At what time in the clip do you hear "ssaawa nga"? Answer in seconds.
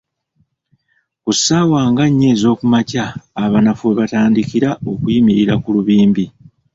1.35-2.03